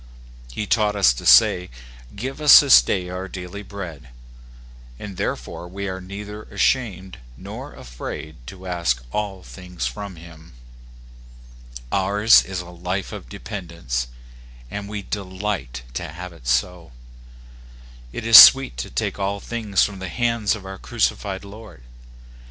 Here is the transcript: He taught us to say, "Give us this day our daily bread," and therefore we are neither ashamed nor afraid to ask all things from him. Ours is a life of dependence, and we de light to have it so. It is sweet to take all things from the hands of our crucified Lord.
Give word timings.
He 0.51 0.65
taught 0.65 0.95
us 0.95 1.13
to 1.13 1.27
say, 1.27 1.69
"Give 2.15 2.41
us 2.41 2.59
this 2.61 2.81
day 2.81 3.07
our 3.09 3.27
daily 3.27 3.61
bread," 3.61 4.09
and 4.97 5.15
therefore 5.15 5.67
we 5.67 5.87
are 5.87 6.01
neither 6.01 6.41
ashamed 6.41 7.19
nor 7.37 7.75
afraid 7.75 8.37
to 8.47 8.65
ask 8.65 9.03
all 9.11 9.43
things 9.43 9.85
from 9.85 10.15
him. 10.15 10.53
Ours 11.91 12.43
is 12.43 12.61
a 12.61 12.71
life 12.71 13.11
of 13.11 13.29
dependence, 13.29 14.07
and 14.71 14.89
we 14.89 15.03
de 15.03 15.23
light 15.23 15.83
to 15.93 16.09
have 16.11 16.33
it 16.33 16.47
so. 16.47 16.93
It 18.11 18.25
is 18.25 18.41
sweet 18.41 18.77
to 18.77 18.89
take 18.89 19.19
all 19.19 19.39
things 19.39 19.83
from 19.83 19.99
the 19.99 20.09
hands 20.09 20.55
of 20.55 20.65
our 20.65 20.79
crucified 20.79 21.45
Lord. 21.45 21.83